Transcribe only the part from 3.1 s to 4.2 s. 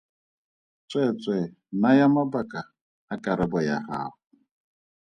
a karabo ya gago.